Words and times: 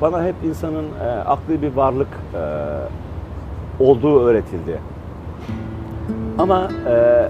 Bana 0.00 0.24
hep 0.24 0.34
insanın 0.44 0.84
e, 1.04 1.08
aklı 1.08 1.62
bir 1.62 1.72
varlık 1.76 2.08
e, 2.34 2.38
olduğu 3.84 4.20
öğretildi. 4.24 4.78
Ama 6.38 6.68
e, 6.88 6.92
e, 6.92 7.28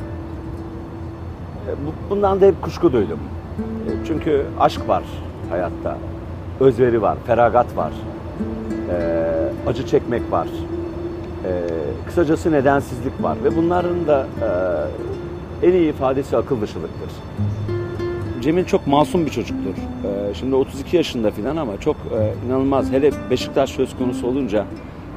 bu- 1.86 2.10
bundan 2.10 2.40
da 2.40 2.46
hep 2.46 2.62
kuşku 2.62 2.92
duydum. 2.92 3.18
E, 3.58 4.06
çünkü 4.06 4.44
aşk 4.60 4.88
var 4.88 5.02
hayatta, 5.50 5.96
özveri 6.60 7.02
var, 7.02 7.18
feragat 7.26 7.76
var, 7.76 7.92
e, 8.90 9.68
acı 9.68 9.86
çekmek 9.86 10.22
var, 10.32 10.48
e, 11.44 11.50
kısacası 12.06 12.52
nedensizlik 12.52 13.22
var 13.22 13.36
ve 13.44 13.56
bunların 13.56 14.06
da 14.06 14.26
e, 15.62 15.66
en 15.68 15.72
iyi 15.72 15.90
ifadesi 15.90 16.36
akıl 16.36 16.60
dışılıktır. 16.60 17.10
Cemil 18.42 18.64
çok 18.64 18.86
masum 18.86 19.26
bir 19.26 19.30
çocuktur. 19.30 19.74
Ee, 19.74 20.34
şimdi 20.34 20.54
32 20.54 20.96
yaşında 20.96 21.30
falan 21.30 21.56
ama 21.56 21.80
çok 21.80 21.96
e, 21.96 22.46
inanılmaz. 22.46 22.92
Hele 22.92 23.10
Beşiktaş 23.30 23.70
söz 23.70 23.96
konusu 23.98 24.26
olunca 24.26 24.64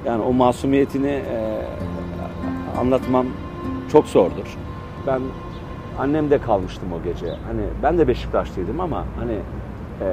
yani 0.06 0.24
o 0.24 0.34
masumiyetini 0.34 1.08
e, 1.08 1.62
anlatmam 2.80 3.26
çok 3.92 4.08
zordur. 4.08 4.58
Ben 5.08 5.22
annemde 6.00 6.38
kalmıştım 6.38 6.90
o 6.94 7.04
gece. 7.04 7.28
Hani 7.28 7.62
ben 7.84 7.98
de 7.98 8.08
Beşiktaşlıydım 8.08 8.80
ama 8.80 9.06
hani 9.20 9.38
e, 10.02 10.08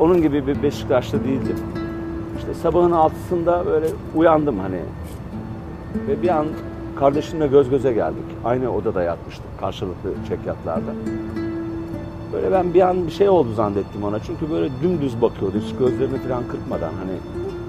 onun 0.00 0.22
gibi 0.22 0.46
bir 0.46 0.62
Beşiktaşlı 0.62 1.24
değildim. 1.24 1.56
İşte 2.38 2.54
sabahın 2.54 2.92
altısında 2.92 3.66
böyle 3.66 3.86
uyandım 4.14 4.58
hani 4.58 4.80
ve 6.08 6.22
bir 6.22 6.28
an 6.28 6.46
kardeşimle 6.96 7.46
göz 7.46 7.70
göze 7.70 7.92
geldik. 7.92 8.24
Aynı 8.44 8.70
odada 8.70 9.02
yatmıştık 9.02 9.60
karşılıklı 9.60 10.10
çekyatlarda. 10.28 10.92
Böyle 12.32 12.52
ben 12.52 12.74
bir 12.74 12.80
an 12.80 13.06
bir 13.06 13.12
şey 13.12 13.28
oldu 13.28 13.54
zannettim 13.54 14.04
ona. 14.04 14.18
Çünkü 14.18 14.50
böyle 14.50 14.70
dümdüz 14.82 15.22
bakıyordu. 15.22 15.56
Hiç 15.64 15.76
gözlerini 15.76 16.18
falan 16.18 16.48
kırpmadan 16.48 16.92
hani 16.94 17.18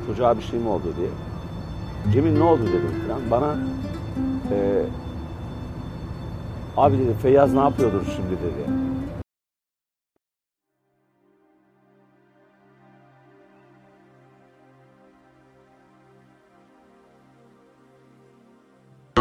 çocuğa 0.07 0.37
bir 0.37 0.43
şey 0.43 0.59
mi 0.59 0.69
oldu 0.69 0.93
diye. 0.97 1.09
Cemil 2.13 2.37
ne 2.37 2.43
oldu 2.43 2.61
dedim 2.61 2.91
falan. 3.07 3.21
Bana 3.31 3.55
e, 4.51 4.83
abi 6.77 6.97
dedi 6.97 7.13
Feyyaz 7.21 7.53
ne 7.53 7.59
yapıyordur 7.59 8.01
şimdi 8.15 8.29
dedi. 8.29 8.71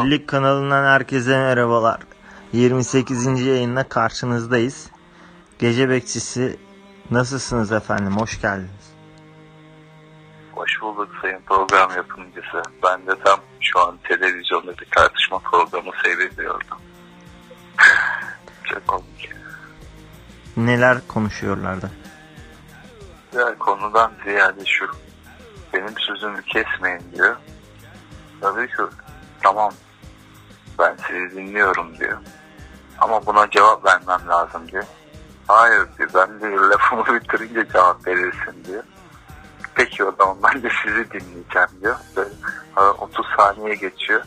Birlik 0.05 0.29
kanalından 0.29 0.85
herkese 0.85 1.39
merhabalar. 1.39 2.01
28. 2.53 3.41
yayınla 3.47 3.89
karşınızdayız. 3.89 4.91
Gece 5.59 5.89
bekçisi 5.89 6.59
nasılsınız 7.11 7.73
efendim? 7.73 8.17
Hoş 8.17 8.41
geldiniz. 8.41 8.95
Hoş 10.53 10.81
bulduk 10.83 11.09
sayın 11.23 11.41
program 11.47 11.91
yapımcısı. 11.97 12.63
Ben 12.83 13.07
de 13.07 13.19
tam 13.25 13.41
şu 13.61 13.81
an 13.81 13.99
televizyonda 14.03 14.79
bir 14.79 14.87
tartışma 14.97 15.39
programı 15.39 15.91
seyrediyordum. 16.05 16.79
Çok 18.65 18.89
komik. 18.89 19.31
Neler 20.57 20.99
konuşuyorlardı? 21.09 21.91
Diğer 23.33 23.59
konudan 23.59 24.13
ziyade 24.25 24.65
şu. 24.65 24.87
Benim 25.73 25.99
sözümü 25.99 26.43
kesmeyin 26.43 27.13
diyor. 27.15 27.37
Tabii 28.41 28.67
ki 28.67 28.83
tamam 29.43 29.73
ben 30.79 30.97
sizi 31.07 31.37
dinliyorum 31.37 31.99
diyor. 31.99 32.19
Ama 32.99 33.27
buna 33.27 33.51
cevap 33.51 33.87
vermem 33.87 34.29
lazım 34.29 34.69
diyor. 34.69 34.85
Hayır 35.47 35.87
diyor 35.99 36.11
ben 36.15 36.41
de 36.41 36.57
lafımı 36.57 37.07
bitirince 37.15 37.73
cevap 37.73 38.07
verirsin 38.07 38.65
diyor. 38.65 38.83
Peki 39.75 40.05
o 40.05 40.13
zaman 40.19 40.37
ben 40.43 40.63
de 40.63 40.69
sizi 40.85 41.11
dinleyeceğim 41.11 41.69
diyor. 41.83 41.97
Böyle 42.17 42.31
ara 42.77 42.93
30 42.93 43.27
saniye 43.37 43.75
geçiyor. 43.75 44.23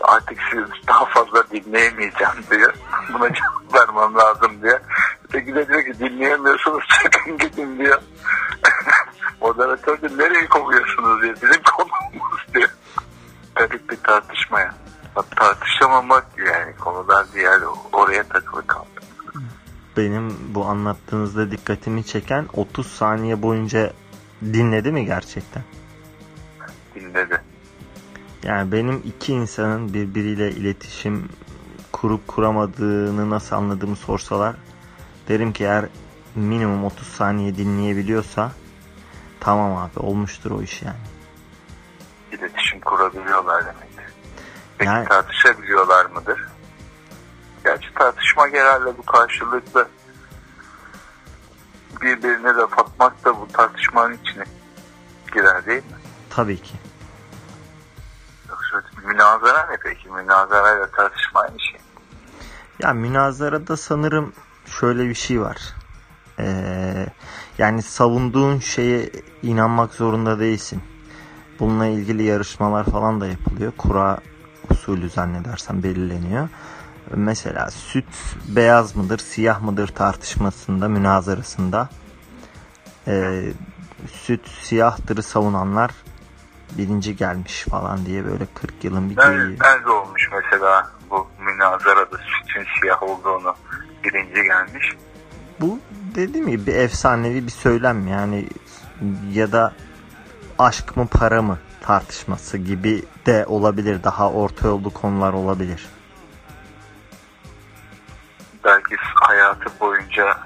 Artık 0.00 0.38
sizi 0.50 0.64
daha 0.88 1.04
fazla 1.04 1.50
dinleyemeyeceğim 1.50 2.32
diyor. 2.50 2.74
Buna 3.14 3.28
cevap 3.34 3.74
vermem 3.74 4.14
lazım 4.14 4.62
diyor. 4.62 4.80
Öteki 5.24 5.54
de 5.54 5.68
diyor 5.68 5.84
ki 5.84 5.98
dinleyemiyorsunuz 5.98 6.84
çıkın 7.02 7.38
gidin 7.38 7.78
diyor. 7.78 8.02
Moderatör 9.40 10.02
de 10.02 10.22
nereye 10.22 10.48
kovuyorsunuz 10.48 11.22
diyor. 11.22 11.34
Bizim 11.34 11.62
konumuz 11.62 12.46
diyor. 12.54 12.70
Garip 13.54 13.90
bir 13.90 13.96
tartışmaya. 13.96 14.74
Tartışamamak 15.22 16.26
yani 16.38 16.76
konudan 16.76 17.26
diğer 17.34 17.60
oraya 17.92 18.22
takılı 18.22 18.66
kaldı. 18.66 18.86
Benim 19.96 20.54
bu 20.54 20.64
anlattığınızda 20.64 21.50
dikkatimi 21.50 22.04
çeken 22.04 22.46
30 22.52 22.86
saniye 22.86 23.42
boyunca 23.42 23.92
dinledi 24.42 24.92
mi 24.92 25.06
gerçekten? 25.06 25.62
Dinledi. 26.94 27.42
Yani 28.42 28.72
benim 28.72 29.02
iki 29.04 29.32
insanın 29.32 29.94
birbiriyle 29.94 30.50
iletişim 30.50 31.28
kurup 31.92 32.28
kuramadığını 32.28 33.30
nasıl 33.30 33.56
anladığımı 33.56 33.96
sorsalar 33.96 34.56
derim 35.28 35.52
ki 35.52 35.64
eğer 35.64 35.84
minimum 36.34 36.84
30 36.84 37.08
saniye 37.08 37.56
dinleyebiliyorsa 37.56 38.52
tamam 39.40 39.76
abi 39.76 39.98
olmuştur 39.98 40.50
o 40.50 40.62
iş 40.62 40.82
yani. 40.82 40.96
İletişim 42.32 42.80
kurabiliyorlar 42.80 43.64
demek. 43.64 43.89
Peki 44.80 44.90
Yani- 44.90 45.08
tartışabiliyorlar 45.08 46.06
mıdır? 46.06 46.46
Gerçi 47.64 47.94
tartışma 47.94 48.48
genelde 48.48 48.98
bu 48.98 49.02
karşılıklı 49.02 49.88
birbirine 52.00 52.48
laf 52.54 52.78
atmak 52.78 53.24
da 53.24 53.40
bu 53.40 53.48
tartışmanın 53.52 54.18
içine 54.24 54.44
girer 55.34 55.66
değil 55.66 55.82
mi? 55.82 55.98
Tabii 56.30 56.62
ki. 56.62 56.74
Yoksa 58.48 58.82
münazara 59.04 59.66
ne 59.70 59.76
peki? 59.82 60.08
Münazara 60.08 60.78
ile 60.78 60.90
tartışma 60.90 61.40
aynı 61.40 61.60
şey. 61.60 61.80
Ya 62.78 62.92
münazarada 62.92 63.76
sanırım 63.76 64.32
şöyle 64.66 65.08
bir 65.08 65.14
şey 65.14 65.40
var. 65.40 65.74
Ee, 66.38 67.06
yani 67.58 67.82
savunduğun 67.82 68.58
şeye 68.58 69.10
inanmak 69.42 69.94
zorunda 69.94 70.38
değilsin. 70.38 70.82
Bununla 71.58 71.86
ilgili 71.86 72.22
yarışmalar 72.22 72.84
falan 72.84 73.20
da 73.20 73.26
yapılıyor. 73.26 73.72
Kura 73.78 74.18
usulü 74.70 75.10
zannedersem 75.10 75.82
belirleniyor. 75.82 76.48
Mesela 77.14 77.70
süt 77.70 78.06
beyaz 78.48 78.96
mıdır, 78.96 79.18
siyah 79.18 79.60
mıdır 79.60 79.88
tartışmasında, 79.88 80.88
münazarasında 80.88 81.88
ee, 83.06 83.52
süt 84.12 84.48
siyahtırı 84.48 85.22
savunanlar 85.22 85.90
birinci 86.78 87.16
gelmiş 87.16 87.64
falan 87.64 88.06
diye 88.06 88.24
böyle 88.24 88.46
40 88.54 88.84
yılın 88.84 89.10
bir 89.10 89.16
geyiği. 89.16 89.38
Nerede, 89.38 89.64
nerede 89.64 89.90
olmuş 89.90 90.30
mesela 90.32 90.90
bu 91.10 91.26
münazarada 91.40 92.16
sütün 92.16 92.66
siyah 92.80 93.02
olduğunu 93.02 93.54
birinci 94.04 94.42
gelmiş? 94.42 94.96
Bu 95.60 95.78
dediğim 96.14 96.50
gibi 96.50 96.66
bir 96.66 96.74
efsanevi 96.74 97.46
bir 97.46 97.52
söylem 97.52 98.06
yani 98.06 98.48
ya 99.32 99.52
da 99.52 99.72
aşk 100.58 100.96
mı 100.96 101.06
para 101.06 101.42
mı 101.42 101.58
tartışması 101.80 102.58
gibi 102.58 103.02
de 103.26 103.46
olabilir. 103.46 104.04
Daha 104.04 104.30
orta 104.30 104.68
yollu 104.68 104.90
konular 104.90 105.32
olabilir. 105.32 105.86
belki 108.64 108.96
hayatı 109.14 109.80
boyunca 109.80 110.38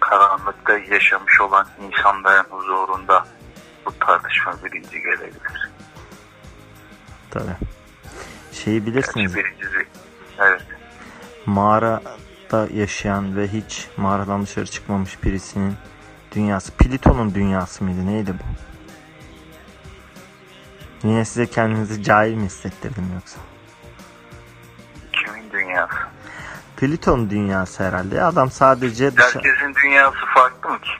karanlıkta 0.00 0.78
yaşamış 0.78 1.40
olan 1.40 1.66
insanların 1.86 2.44
huzurunda 2.50 3.26
bu 3.86 3.98
tartışma 3.98 4.52
birinci 4.64 5.00
gelebilir. 5.00 5.70
Tabi. 7.30 7.50
Şeyi 8.52 8.86
bilirsiniz 8.86 9.34
Gerçi 9.34 9.48
birinci 9.60 9.88
evet. 10.38 10.62
mağarada 11.46 12.68
yaşayan 12.74 13.36
ve 13.36 13.48
hiç 13.48 13.88
mağaradan 13.96 14.42
dışarı 14.42 14.66
çıkmamış 14.66 15.22
birisinin 15.24 15.74
dünyası. 16.34 16.72
Plüton'un 16.72 17.34
dünyası 17.34 17.84
mıydı 17.84 18.06
neydi 18.06 18.34
bu? 18.34 18.44
Yine 21.04 21.24
size 21.24 21.46
kendinizi 21.46 22.02
cahil 22.02 22.34
mi 22.34 22.44
hissettirdim 22.44 23.10
yoksa? 23.14 23.38
Kimin 25.12 25.52
dünyası? 25.52 25.94
Plüton 26.76 27.30
dünyası 27.30 27.84
herhalde. 27.84 28.22
Adam 28.22 28.50
sadece 28.50 29.16
dışarı... 29.16 29.44
Herkesin 29.44 29.74
dünyası 29.84 30.18
farklı 30.34 30.70
mı 30.70 30.80
ki? 30.80 30.90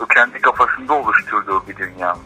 O 0.00 0.06
kendi 0.06 0.40
kafasında 0.40 0.92
oluşturduğu 0.94 1.68
bir 1.68 1.76
dünya 1.76 2.14
mı? 2.14 2.22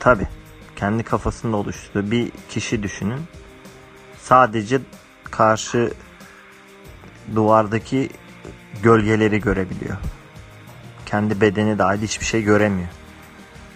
Tabi. 0.00 0.28
Kendi 0.76 1.02
kafasında 1.02 1.56
oluşturduğu 1.56 2.10
bir 2.10 2.32
kişi 2.48 2.82
düşünün. 2.82 3.22
Sadece 4.18 4.80
karşı 5.30 5.92
duvardaki 7.34 8.10
gölgeleri 8.82 9.40
görebiliyor. 9.40 9.96
Kendi 11.06 11.40
bedeni 11.40 11.78
dahil 11.78 12.02
hiçbir 12.02 12.26
şey 12.26 12.42
göremiyor. 12.42 12.88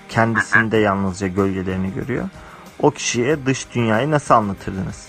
Kendisinde 0.08 0.76
yalnızca 0.76 1.26
gölgelerini 1.26 1.94
görüyor. 1.94 2.28
O 2.78 2.90
kişiye 2.90 3.46
dış 3.46 3.74
dünyayı 3.74 4.10
nasıl 4.10 4.34
anlatırdınız? 4.34 5.08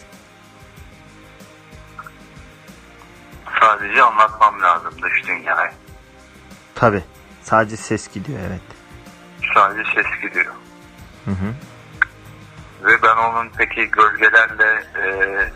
Sadece 3.60 4.04
anlatmam 4.04 4.62
lazım 4.62 4.94
dış 5.02 5.28
dünyayı. 5.28 5.72
Tabi. 6.76 7.04
Sadece 7.42 7.78
ses 7.78 8.14
gidiyor 8.14 8.40
evet. 8.48 8.62
Sadece 9.54 9.84
ses 9.96 10.22
gidiyor. 10.22 10.54
Hı 11.26 11.32
hı. 11.32 11.54
Ve 12.84 13.02
ben 13.04 13.18
onun 13.18 13.50
peki 13.58 13.92
gölgelerle 13.92 14.84
e, 14.96 15.06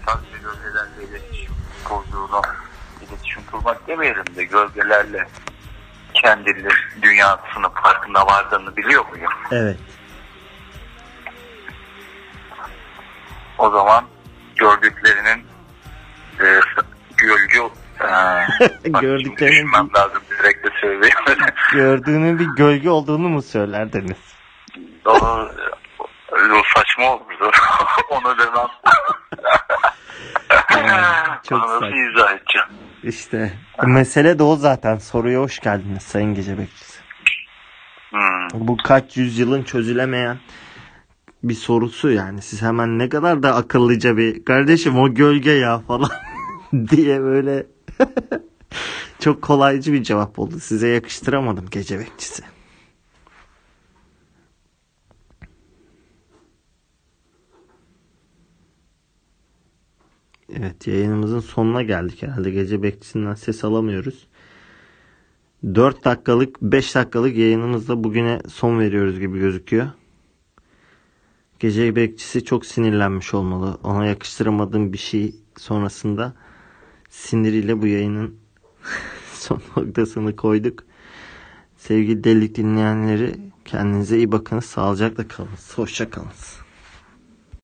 sadece 0.06 0.38
gölgelerle 0.44 1.04
iletişim 1.10 1.54
kurduğunu 1.84 2.42
iletişim 3.02 3.42
kurmak 3.52 3.88
demeyelim 3.88 4.36
de 4.36 4.44
gölgelerle 4.44 5.28
kendi 6.24 6.68
dünyasının 7.02 7.70
farkına 7.84 8.26
vardığını 8.26 8.78
biliyor 8.78 9.06
muyum? 9.10 9.32
Evet. 9.52 9.78
O 13.58 13.70
zaman 13.70 14.06
gördüklerinin 14.56 15.46
e, 16.40 16.60
gölge 17.18 17.58
e, 18.02 18.90
Gördüklerinin 19.02 19.56
düşünmem 19.56 19.90
lazım 19.96 20.22
direkt 20.30 20.66
de 20.66 20.70
söyleyeyim. 20.82 21.16
Gördüğünün 21.74 22.40
bir 22.40 22.48
gölge 22.58 22.90
olduğunu 22.90 23.30
mu 23.30 23.42
söylerdiniz? 23.42 24.18
o, 25.06 25.16
o 26.32 26.62
saçma 26.76 27.14
olurdu. 27.14 27.52
Onu 28.10 28.38
demem. 28.38 28.68
çok 31.50 31.58
Onu 31.64 31.68
nasıl 31.68 31.80
saçma. 31.80 31.98
izah 31.98 32.34
edeceğim? 32.34 32.68
İşte 33.14 33.54
mesele 33.88 34.40
de 34.40 34.44
o 34.44 34.56
zaten. 34.56 34.98
Soruya 34.98 35.40
hoş 35.40 35.60
geldiniz 35.60 36.04
Sayın 36.04 36.34
Gece 36.34 36.58
Bekçisi. 36.58 37.00
Hmm. 38.10 38.68
Bu 38.68 38.78
kaç 38.78 39.18
yüzyılın 39.18 39.64
çözülemeyen 39.64 40.38
bir 41.44 41.54
sorusu 41.54 42.12
yani. 42.12 42.42
Siz 42.42 42.62
hemen 42.62 43.00
ne 43.00 43.10
kadar 43.10 43.44
da 43.44 43.56
akıllıca 43.56 44.18
bir 44.18 44.46
kardeşim 44.46 45.00
o 45.00 45.14
gölge 45.14 45.52
ya 45.52 45.80
falan 45.80 46.10
diye 46.90 47.22
böyle 47.22 47.66
çok 49.20 49.42
kolaycı 49.42 49.94
bir 49.94 50.04
cevap 50.04 50.40
oldu. 50.40 50.60
Size 50.60 50.88
yakıştıramadım 50.88 51.66
Gece 51.72 52.00
Bekçisi. 52.00 52.44
Evet 60.56 60.88
yayınımızın 60.88 61.40
sonuna 61.40 61.82
geldik 61.82 62.22
herhalde. 62.24 62.52
Gece 62.52 62.84
bekçisinden 62.84 63.34
ses 63.34 63.64
alamıyoruz. 63.64 64.28
4 65.64 66.06
dakikalık 66.06 66.62
5 66.62 66.96
dakikalık 66.96 67.38
yayınımızda 67.38 68.04
bugüne 68.04 68.42
son 68.50 68.80
veriyoruz 68.80 69.20
gibi 69.20 69.40
gözüküyor. 69.40 69.88
Gece 71.60 71.96
bekçisi 71.96 72.46
çok 72.46 72.66
sinirlenmiş 72.66 73.34
olmalı. 73.34 73.78
Ona 73.84 74.06
yakıştıramadığım 74.06 74.94
bir 74.94 74.98
şey 74.98 75.36
sonrasında 75.58 76.34
siniriyle 77.10 77.82
bu 77.82 77.88
yayının 77.88 78.36
son 79.34 79.62
noktasını 79.78 80.36
koyduk. 80.36 80.84
Sevgili 81.78 82.24
delik 82.24 82.56
dinleyenleri 82.56 83.36
kendinize 83.66 84.18
iyi 84.18 84.32
bakınız. 84.32 84.66
Sağlıcakla 84.66 85.28
kalın. 85.28 85.50
Hoşça 85.76 86.10
kalın. 86.10 86.63